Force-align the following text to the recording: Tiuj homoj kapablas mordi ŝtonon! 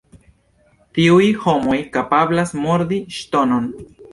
Tiuj 0.99 1.27
homoj 1.43 1.77
kapablas 1.99 2.57
mordi 2.65 3.03
ŝtonon! 3.19 3.71